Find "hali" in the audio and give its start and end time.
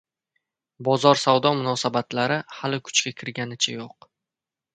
2.61-2.81